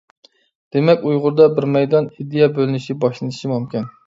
[0.75, 3.89] دېمەك ئۇيغۇردا بىر مەيدان ئىدىيە بۆلىنىشى باشلىنىشى مۇمكىن.